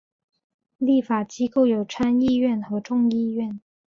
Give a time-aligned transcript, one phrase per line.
[0.79, 3.61] 立法机构有参议院和众议院。